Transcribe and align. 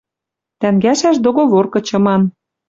Тӓнгӓшӓш 0.59 1.17
договор 1.25 1.65
кычыман 1.73 2.21